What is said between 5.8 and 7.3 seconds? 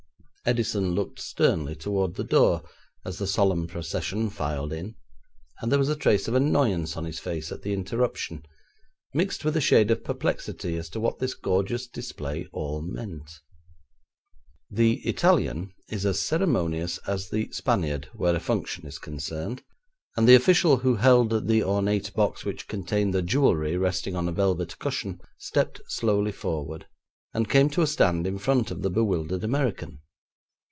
a trace of annoyance on his